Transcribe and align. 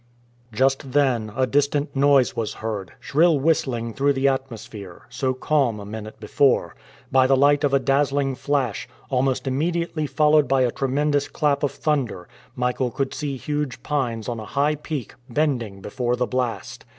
Just 0.51 0.93
then 0.93 1.31
a 1.37 1.45
distant 1.45 1.95
noise 1.95 2.35
was 2.35 2.55
heard, 2.55 2.93
shrill 2.99 3.39
whistling 3.39 3.93
through 3.93 4.13
the 4.13 4.27
atmosphere, 4.27 5.03
so 5.09 5.35
calm 5.35 5.79
a 5.79 5.85
minute 5.85 6.19
before. 6.19 6.75
By 7.11 7.27
the 7.27 7.37
light 7.37 7.63
of 7.63 7.71
a 7.71 7.77
dazzling 7.77 8.33
flash, 8.33 8.87
almost 9.11 9.45
immediately 9.45 10.07
followed 10.07 10.47
by 10.47 10.61
a 10.63 10.71
tremendous 10.71 11.27
clap 11.27 11.61
of 11.61 11.69
thunder, 11.71 12.27
Michael 12.55 12.89
could 12.89 13.13
see 13.13 13.37
huge 13.37 13.83
pines 13.83 14.27
on 14.27 14.39
a 14.39 14.45
high 14.45 14.73
peak, 14.73 15.13
bending 15.29 15.81
before 15.81 16.15
the 16.15 16.25
blast. 16.25 16.83